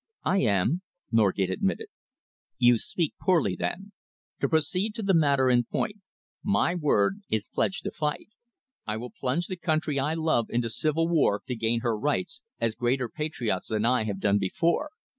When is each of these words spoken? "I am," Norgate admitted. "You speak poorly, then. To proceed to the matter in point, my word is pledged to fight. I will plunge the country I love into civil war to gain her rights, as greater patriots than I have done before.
"I 0.25 0.39
am," 0.39 0.81
Norgate 1.11 1.51
admitted. 1.51 1.85
"You 2.57 2.79
speak 2.79 3.13
poorly, 3.21 3.55
then. 3.55 3.91
To 4.39 4.49
proceed 4.49 4.95
to 4.95 5.03
the 5.03 5.13
matter 5.13 5.47
in 5.47 5.65
point, 5.65 5.97
my 6.41 6.73
word 6.73 7.21
is 7.29 7.47
pledged 7.47 7.83
to 7.83 7.91
fight. 7.91 8.29
I 8.87 8.97
will 8.97 9.11
plunge 9.11 9.45
the 9.45 9.57
country 9.57 9.99
I 9.99 10.15
love 10.15 10.47
into 10.49 10.71
civil 10.71 11.07
war 11.07 11.43
to 11.45 11.55
gain 11.55 11.81
her 11.81 11.95
rights, 11.95 12.41
as 12.59 12.73
greater 12.73 13.07
patriots 13.09 13.67
than 13.67 13.85
I 13.85 14.05
have 14.05 14.19
done 14.19 14.39
before. 14.39 14.89